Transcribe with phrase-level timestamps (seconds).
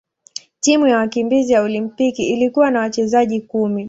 [0.59, 3.79] Timu ya wakimbizi ya Olimpiki ilikuwa na wachezaji kumi.